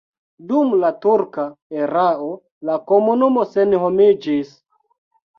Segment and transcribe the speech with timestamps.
[0.51, 1.43] Dum la turka
[1.83, 2.29] erao
[2.69, 4.49] la komunumo senhomiĝis.